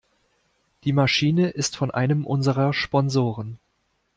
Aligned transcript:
Die 0.83 0.93
Maschine 0.93 1.51
ist 1.51 1.75
von 1.77 1.91
einem 1.91 2.25
unserer 2.25 2.73
Sponsoren. 2.73 3.59